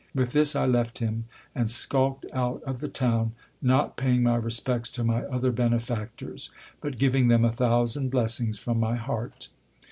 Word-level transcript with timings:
With 0.15 0.31
this 0.31 0.55
I 0.55 0.65
left 0.65 0.97
him, 0.97 1.25
and 1.53 1.69
skulked 1.69 2.25
out 2.33 2.63
of 2.63 2.79
the 2.79 2.87
town, 2.87 3.33
not 3.61 3.97
paying 3.97 4.23
my 4.23 4.35
respects 4.35 4.89
to 4.93 5.03
my 5.03 5.25
other 5.25 5.51
benefactors; 5.51 6.49
but 6.81 6.97
giving 6.97 7.27
them 7.27 7.45
a 7.45 7.51
thousand 7.51 8.09
blessings 8.09 8.57
from 8.57 8.79
my 8.79 8.95
heart. 8.95 9.49